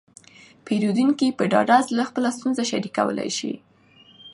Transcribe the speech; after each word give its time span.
پیرودونکي 0.65 1.27
په 1.37 1.43
ډاډه 1.51 1.77
زړه 1.89 2.03
خپله 2.09 2.29
ستونزه 2.37 2.63
شریکولی 2.71 3.29
شي. 3.37 3.53